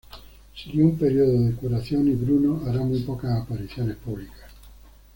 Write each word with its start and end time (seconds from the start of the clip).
Siguió 0.55 0.83
un 0.85 0.97
período 0.97 1.43
de 1.43 1.53
curación 1.53 2.07
y 2.07 2.15
Bruno 2.15 2.63
hará 2.65 2.79
muy 2.81 3.01
pocas 3.03 3.39
apariciones 3.39 3.97
públicas. 3.97 4.51